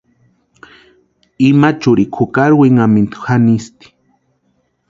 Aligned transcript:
Ima 1.49 1.69
churikwa 1.79 2.17
jukari 2.25 2.53
winhamintu 2.59 3.15
janisti. 3.25 3.87